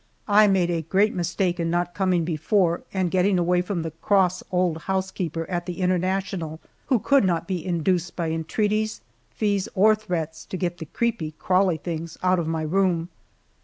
I 0.27 0.47
made 0.47 0.71
a 0.71 0.81
great 0.81 1.13
mistake 1.13 1.59
in 1.59 1.69
not 1.69 1.93
coming 1.93 2.25
before 2.25 2.81
and 2.91 3.11
getting 3.11 3.37
away 3.37 3.61
from 3.61 3.83
the 3.83 3.91
cross 3.91 4.41
old 4.51 4.79
housekeeper 4.89 5.47
at 5.47 5.67
the 5.67 5.79
International, 5.79 6.59
who 6.87 6.97
could 6.97 7.23
not 7.23 7.47
be 7.47 7.63
induced 7.63 8.15
by 8.15 8.31
entreaties, 8.31 9.01
fees, 9.29 9.69
or 9.75 9.93
threats, 9.93 10.43
to 10.45 10.57
get 10.57 10.79
the 10.79 10.87
creepy, 10.87 11.33
crawly 11.37 11.77
things 11.77 12.17
out 12.23 12.39
of 12.39 12.47
my 12.47 12.63
room. 12.63 13.09